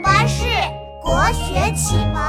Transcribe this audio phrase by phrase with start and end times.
[0.00, 0.44] 巴士
[1.02, 2.22] 国学启蒙。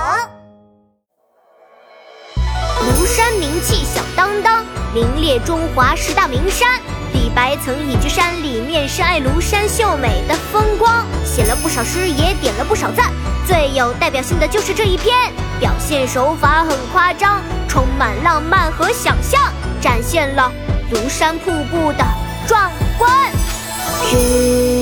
[2.81, 6.79] 庐山名气响当当，名列中华十大名山。
[7.13, 13.12] 李白曾隐居山里面深爱庐山秀美的风光，写了不少诗，也点了不少赞。
[13.47, 15.15] 最有代表性的就是这一篇，
[15.60, 20.52] 表现手法很夸张，充满浪漫和想象，展现了
[20.91, 22.05] 庐山瀑布的
[22.48, 23.12] 壮观。